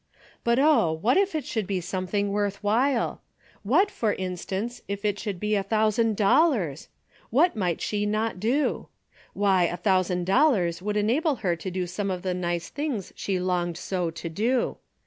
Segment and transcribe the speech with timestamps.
[0.43, 3.21] But oh, what if it should be something worth while?
[3.61, 6.87] What, for in stance, if it should be a thousand dollars!
[7.29, 8.87] What might she not do?
[9.33, 13.39] Why, a thousand .dollars would enable her to do some of the nice things she
[13.39, 14.77] longed so to do.